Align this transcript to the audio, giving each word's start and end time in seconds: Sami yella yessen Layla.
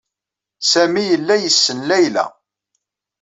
Sami 0.71 1.03
yella 1.09 1.35
yessen 1.43 1.79
Layla. 1.89 2.25